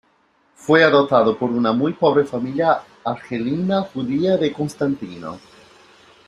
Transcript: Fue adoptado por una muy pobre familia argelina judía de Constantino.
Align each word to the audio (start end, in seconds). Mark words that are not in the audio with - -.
Fue 0.55 0.83
adoptado 0.83 1.37
por 1.37 1.51
una 1.51 1.73
muy 1.73 1.93
pobre 1.93 2.25
familia 2.25 2.81
argelina 3.03 3.83
judía 3.83 4.35
de 4.35 4.51
Constantino. 4.51 5.37